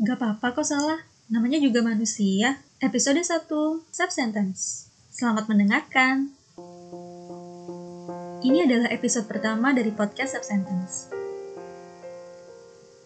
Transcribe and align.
Gak 0.00 0.16
apa-apa 0.16 0.56
kok 0.56 0.64
salah, 0.64 0.96
namanya 1.28 1.60
juga 1.60 1.84
manusia. 1.84 2.64
Episode 2.80 3.20
1, 3.20 3.84
Sub-Sentence. 3.92 4.88
Selamat 5.12 5.44
mendengarkan. 5.44 6.32
Ini 8.40 8.64
adalah 8.64 8.88
episode 8.96 9.28
pertama 9.28 9.76
dari 9.76 9.92
podcast 9.92 10.40
Sub-Sentence. 10.40 11.12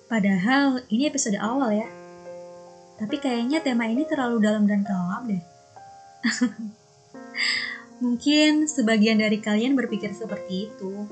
Padahal 0.07 0.87
ini 0.87 1.11
episode 1.11 1.35
awal 1.35 1.75
ya. 1.75 1.91
Tapi 3.03 3.19
kayaknya 3.19 3.59
tema 3.59 3.91
ini 3.91 4.07
terlalu 4.07 4.39
dalam 4.39 4.63
dan 4.71 4.87
kelam 4.87 5.27
deh. 5.27 5.43
Mungkin 8.07 8.71
sebagian 8.71 9.19
dari 9.19 9.43
kalian 9.43 9.75
berpikir 9.75 10.15
seperti 10.15 10.71
itu. 10.71 11.11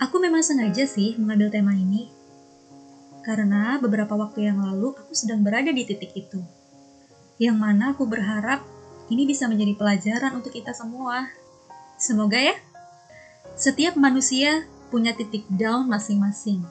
Aku 0.00 0.16
memang 0.16 0.40
sengaja 0.40 0.88
sih 0.88 1.20
mengambil 1.20 1.52
tema 1.52 1.76
ini 1.76 2.19
karena 3.20 3.76
beberapa 3.80 4.16
waktu 4.16 4.48
yang 4.48 4.60
lalu 4.60 4.96
aku 4.96 5.12
sedang 5.12 5.44
berada 5.44 5.68
di 5.70 5.84
titik 5.84 6.12
itu. 6.16 6.40
Yang 7.40 7.56
mana 7.56 7.96
aku 7.96 8.04
berharap 8.04 8.64
ini 9.10 9.26
bisa 9.26 9.48
menjadi 9.50 9.74
pelajaran 9.76 10.38
untuk 10.38 10.54
kita 10.54 10.70
semua. 10.76 11.28
Semoga 11.98 12.38
ya. 12.38 12.56
Setiap 13.56 13.98
manusia 13.98 14.64
punya 14.88 15.12
titik 15.12 15.44
down 15.48 15.88
masing-masing. 15.90 16.64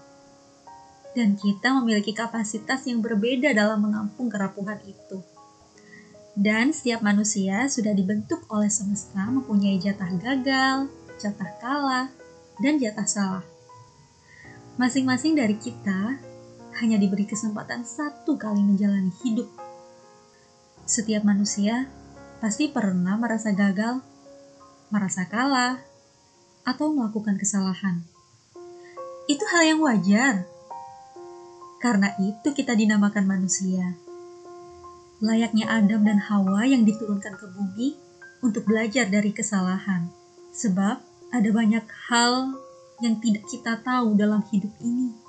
Dan 1.13 1.35
kita 1.35 1.73
memiliki 1.73 2.13
kapasitas 2.13 2.85
yang 2.85 3.01
berbeda 3.01 3.51
dalam 3.51 3.81
menampung 3.81 4.29
kerapuhan 4.29 4.77
itu. 4.85 5.25
Dan 6.37 6.71
setiap 6.71 7.03
manusia 7.03 7.67
sudah 7.67 7.91
dibentuk 7.91 8.45
oleh 8.47 8.71
semesta 8.71 9.27
mempunyai 9.27 9.81
jatah 9.81 10.07
gagal, 10.15 10.87
jatah 11.19 11.51
kalah, 11.59 12.07
dan 12.63 12.79
jatah 12.79 13.03
salah. 13.09 13.45
Masing-masing 14.79 15.35
dari 15.35 15.59
kita 15.59 16.28
hanya 16.79 16.95
diberi 16.95 17.27
kesempatan 17.27 17.83
satu 17.83 18.39
kali 18.39 18.63
menjalani 18.63 19.11
hidup. 19.23 19.51
Setiap 20.87 21.27
manusia 21.27 21.91
pasti 22.39 22.71
pernah 22.71 23.19
merasa 23.19 23.51
gagal, 23.51 23.99
merasa 24.87 25.27
kalah, 25.27 25.83
atau 26.63 26.95
melakukan 26.95 27.35
kesalahan. 27.35 28.01
Itu 29.27 29.43
hal 29.53 29.75
yang 29.75 29.79
wajar. 29.83 30.47
Karena 31.83 32.15
itu 32.19 32.49
kita 32.55 32.75
dinamakan 32.75 33.27
manusia. 33.27 33.95
Layaknya 35.19 35.67
Adam 35.67 36.07
dan 36.07 36.19
Hawa 36.19 36.63
yang 36.63 36.87
diturunkan 36.87 37.35
ke 37.35 37.45
bumi 37.51 37.99
untuk 38.39 38.63
belajar 38.67 39.07
dari 39.11 39.35
kesalahan. 39.35 40.07
Sebab 40.55 40.97
ada 41.29 41.49
banyak 41.51 41.85
hal 42.07 42.55
yang 43.03 43.19
tidak 43.19 43.43
kita 43.51 43.79
tahu 43.83 44.15
dalam 44.15 44.43
hidup 44.51 44.71
ini 44.83 45.28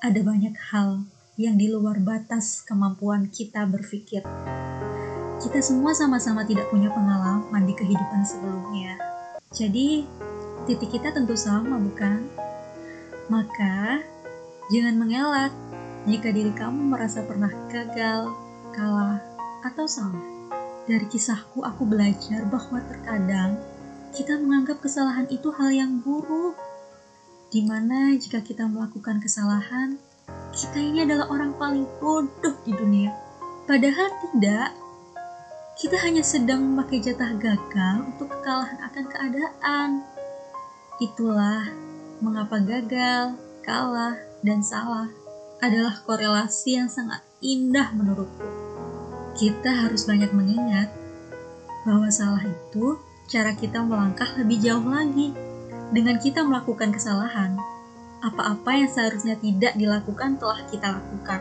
ada 0.00 0.20
banyak 0.24 0.56
hal 0.72 1.04
yang 1.36 1.60
di 1.60 1.68
luar 1.68 2.00
batas 2.00 2.64
kemampuan 2.64 3.28
kita 3.28 3.68
berpikir. 3.68 4.24
Kita 5.40 5.60
semua 5.60 5.92
sama-sama 5.92 6.44
tidak 6.48 6.72
punya 6.72 6.88
pengalaman 6.88 7.68
di 7.68 7.76
kehidupan 7.76 8.24
sebelumnya. 8.24 8.96
Jadi, 9.52 10.08
titik 10.64 10.96
kita 10.96 11.12
tentu 11.12 11.36
sama, 11.36 11.76
bukan? 11.76 12.24
Maka, 13.28 14.00
jangan 14.72 14.96
mengelak 14.96 15.52
jika 16.08 16.32
diri 16.32 16.52
kamu 16.56 16.96
merasa 16.96 17.20
pernah 17.20 17.52
gagal, 17.68 18.32
kalah, 18.72 19.20
atau 19.68 19.84
salah. 19.84 20.24
Dari 20.88 21.04
kisahku, 21.12 21.60
aku 21.60 21.84
belajar 21.84 22.48
bahwa 22.48 22.80
terkadang 22.88 23.60
kita 24.16 24.40
menganggap 24.40 24.80
kesalahan 24.80 25.28
itu 25.28 25.52
hal 25.52 25.68
yang 25.68 26.00
buruk 26.00 26.56
Di 27.50 27.66
mana 27.66 28.14
jika 28.14 28.38
kita 28.46 28.70
melakukan 28.70 29.18
kesalahan, 29.18 29.98
kita 30.54 30.78
ini 30.78 31.02
adalah 31.02 31.26
orang 31.34 31.50
paling 31.58 31.82
bodoh 31.98 32.54
di 32.62 32.70
dunia. 32.70 33.10
Padahal 33.66 34.06
tidak. 34.22 34.70
Kita 35.74 35.98
hanya 36.06 36.22
sedang 36.22 36.62
memakai 36.62 37.02
jatah 37.02 37.34
gagal 37.34 38.06
untuk 38.06 38.30
kekalahan 38.30 38.78
akan 38.86 39.04
keadaan. 39.10 39.88
Itulah 41.02 41.74
mengapa 42.22 42.62
gagal, 42.62 43.34
kalah, 43.66 44.14
dan 44.46 44.62
salah 44.62 45.10
adalah 45.58 45.98
korelasi 46.06 46.78
yang 46.78 46.86
sangat 46.86 47.18
indah 47.42 47.90
menurutku. 47.98 48.46
Kita 49.34 49.88
harus 49.88 50.06
banyak 50.06 50.30
mengingat 50.30 50.92
bahwa 51.82 52.12
salah 52.14 52.44
itu 52.46 53.00
cara 53.26 53.58
kita 53.58 53.82
melangkah 53.82 54.28
lebih 54.38 54.60
jauh 54.62 54.86
lagi 54.86 55.49
dengan 55.90 56.22
kita 56.22 56.46
melakukan 56.46 56.94
kesalahan, 56.94 57.58
apa-apa 58.22 58.70
yang 58.78 58.90
seharusnya 58.90 59.34
tidak 59.40 59.74
dilakukan 59.74 60.38
telah 60.38 60.62
kita 60.70 60.86
lakukan. 60.94 61.40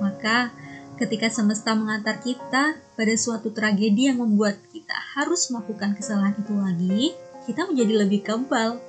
Maka, 0.00 0.50
ketika 0.96 1.28
semesta 1.28 1.76
mengantar 1.76 2.22
kita 2.24 2.80
pada 2.80 3.14
suatu 3.18 3.52
tragedi 3.52 4.08
yang 4.08 4.24
membuat 4.24 4.56
kita 4.72 4.96
harus 5.18 5.52
melakukan 5.52 5.92
kesalahan 5.98 6.34
itu 6.40 6.54
lagi, 6.56 7.02
kita 7.44 7.68
menjadi 7.68 7.94
lebih 8.06 8.20
kebal 8.24 8.80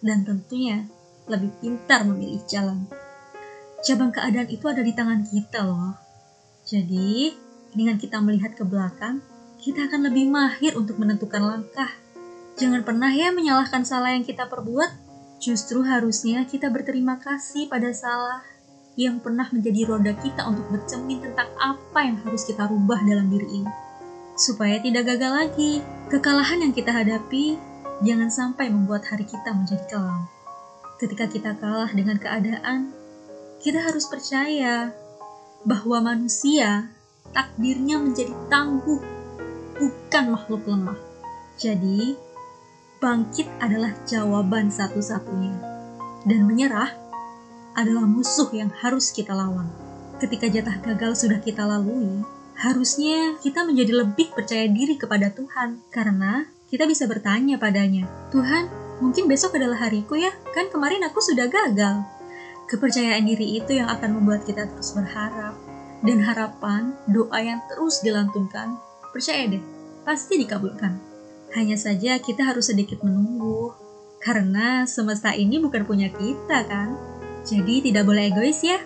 dan 0.00 0.24
tentunya 0.24 0.88
lebih 1.28 1.52
pintar 1.60 2.08
memilih 2.08 2.40
jalan. 2.48 2.88
Cabang 3.84 4.12
keadaan 4.12 4.48
itu 4.48 4.64
ada 4.68 4.80
di 4.80 4.92
tangan 4.96 5.24
kita 5.28 5.68
loh. 5.68 5.96
Jadi, 6.64 7.34
dengan 7.76 7.96
kita 8.00 8.20
melihat 8.24 8.56
ke 8.56 8.64
belakang, 8.64 9.20
kita 9.60 9.88
akan 9.88 10.08
lebih 10.08 10.28
mahir 10.32 10.72
untuk 10.76 10.96
menentukan 10.96 11.44
langkah 11.44 11.92
Jangan 12.60 12.84
pernah 12.84 13.08
ya 13.08 13.32
menyalahkan 13.32 13.88
salah 13.88 14.12
yang 14.12 14.20
kita 14.20 14.44
perbuat. 14.44 14.92
Justru 15.40 15.80
harusnya 15.80 16.44
kita 16.44 16.68
berterima 16.68 17.16
kasih 17.16 17.72
pada 17.72 17.88
salah 17.96 18.44
yang 19.00 19.16
pernah 19.16 19.48
menjadi 19.48 19.88
roda 19.88 20.12
kita 20.12 20.44
untuk 20.44 20.68
bercermin 20.68 21.24
tentang 21.24 21.48
apa 21.56 22.04
yang 22.04 22.20
harus 22.20 22.44
kita 22.44 22.68
rubah 22.68 23.00
dalam 23.00 23.32
diri 23.32 23.64
ini. 23.64 23.72
Supaya 24.36 24.76
tidak 24.84 25.08
gagal 25.08 25.32
lagi, 25.32 25.80
kekalahan 26.12 26.60
yang 26.68 26.76
kita 26.76 26.92
hadapi 26.92 27.56
jangan 28.04 28.28
sampai 28.28 28.68
membuat 28.68 29.08
hari 29.08 29.24
kita 29.24 29.56
menjadi 29.56 29.84
kelam. 29.88 30.28
Ketika 31.00 31.32
kita 31.32 31.56
kalah 31.56 31.88
dengan 31.96 32.20
keadaan, 32.20 32.92
kita 33.64 33.80
harus 33.80 34.04
percaya 34.04 34.92
bahwa 35.64 36.12
manusia 36.12 36.92
takdirnya 37.32 37.96
menjadi 37.96 38.36
tangguh, 38.52 39.00
bukan 39.80 40.24
makhluk 40.36 40.68
lemah. 40.68 41.00
Jadi, 41.56 42.16
bangkit 43.00 43.48
adalah 43.58 43.96
jawaban 44.04 44.68
satu-satunya. 44.68 45.56
Dan 46.28 46.44
menyerah 46.44 46.92
adalah 47.72 48.04
musuh 48.04 48.52
yang 48.52 48.68
harus 48.84 49.08
kita 49.08 49.32
lawan. 49.32 49.66
Ketika 50.20 50.52
jatah 50.52 50.76
gagal 50.84 51.24
sudah 51.24 51.40
kita 51.40 51.64
lalui, 51.64 52.20
harusnya 52.60 53.40
kita 53.40 53.64
menjadi 53.64 54.04
lebih 54.04 54.36
percaya 54.36 54.68
diri 54.68 55.00
kepada 55.00 55.32
Tuhan. 55.32 55.80
Karena 55.88 56.44
kita 56.68 56.84
bisa 56.84 57.08
bertanya 57.08 57.56
padanya, 57.56 58.04
Tuhan, 58.28 58.68
mungkin 59.00 59.26
besok 59.26 59.56
adalah 59.56 59.88
hariku 59.88 60.20
ya, 60.20 60.30
kan 60.52 60.68
kemarin 60.68 61.00
aku 61.08 61.24
sudah 61.24 61.48
gagal. 61.48 62.04
Kepercayaan 62.68 63.24
diri 63.26 63.58
itu 63.58 63.80
yang 63.80 63.88
akan 63.88 64.20
membuat 64.20 64.44
kita 64.44 64.68
terus 64.68 64.92
berharap. 64.92 65.56
Dan 66.04 66.20
harapan, 66.20 66.96
doa 67.08 67.40
yang 67.40 67.60
terus 67.68 68.00
dilantunkan, 68.00 68.76
percaya 69.12 69.56
deh, 69.56 69.64
pasti 70.04 70.40
dikabulkan. 70.40 71.09
Hanya 71.50 71.74
saja 71.74 72.22
kita 72.22 72.46
harus 72.46 72.70
sedikit 72.70 73.02
menunggu, 73.02 73.74
karena 74.22 74.86
semesta 74.86 75.34
ini 75.34 75.58
bukan 75.58 75.82
punya 75.82 76.06
kita 76.14 76.62
kan. 76.68 76.94
Jadi 77.42 77.90
tidak 77.90 78.06
boleh 78.06 78.30
egois 78.30 78.62
ya. 78.62 78.78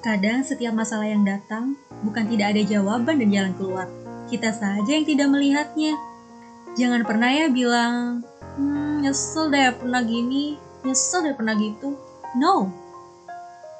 Kadang 0.00 0.42
setiap 0.42 0.72
masalah 0.72 1.06
yang 1.06 1.22
datang 1.22 1.76
bukan 2.00 2.24
tidak 2.26 2.56
ada 2.56 2.62
jawaban 2.64 3.20
dan 3.20 3.28
jalan 3.28 3.54
keluar. 3.54 3.86
Kita 4.26 4.50
saja 4.50 4.90
yang 4.90 5.04
tidak 5.04 5.28
melihatnya. 5.28 5.94
Jangan 6.74 7.04
pernah 7.04 7.30
ya 7.30 7.46
bilang, 7.52 8.24
hmm, 8.56 9.04
nyesel 9.04 9.52
deh 9.52 9.70
pernah 9.76 10.02
gini, 10.02 10.56
nyesel 10.82 11.28
deh 11.28 11.34
pernah 11.36 11.54
gitu. 11.54 11.94
No. 12.38 12.72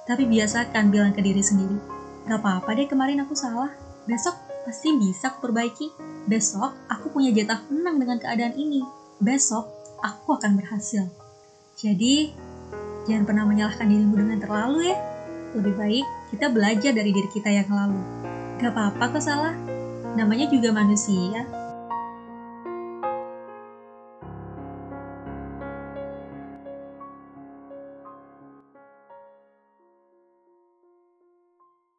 Tapi 0.05 0.27
biasakan 0.27 0.91
bilang 0.91 1.15
ke 1.15 1.23
diri 1.23 1.41
sendiri, 1.41 1.79
gak 2.27 2.43
apa-apa 2.43 2.75
deh 2.77 2.87
kemarin 2.91 3.23
aku 3.23 3.35
salah. 3.35 3.71
Besok 4.11 4.35
pasti 4.71 4.95
bisa 4.95 5.35
aku 5.35 5.51
perbaiki. 5.51 5.91
Besok 6.31 6.71
aku 6.87 7.11
punya 7.11 7.35
jatah 7.35 7.59
menang 7.75 7.99
dengan 7.99 8.23
keadaan 8.23 8.55
ini. 8.55 8.87
Besok 9.19 9.67
aku 9.99 10.39
akan 10.39 10.55
berhasil. 10.63 11.11
Jadi, 11.75 12.31
jangan 13.11 13.27
pernah 13.27 13.45
menyalahkan 13.51 13.91
dirimu 13.91 14.15
dengan 14.15 14.39
terlalu 14.39 14.95
ya. 14.95 14.97
Lebih 15.59 15.75
baik 15.75 16.07
kita 16.31 16.47
belajar 16.55 16.95
dari 16.95 17.11
diri 17.11 17.27
kita 17.35 17.51
yang 17.51 17.67
lalu. 17.67 17.99
Gak 18.63 18.71
apa-apa 18.71 19.19
kok 19.19 19.27
salah. 19.27 19.59
Namanya 20.15 20.47
juga 20.47 20.71
manusia. 20.71 21.43